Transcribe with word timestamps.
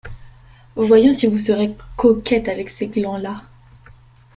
Voyons 0.75 1.11
si 1.11 1.27
vous 1.27 1.37
serez 1.37 1.75
coquette 1.95 2.47
avec 2.47 2.71
ces 2.71 2.87
glands-là? 2.87 3.43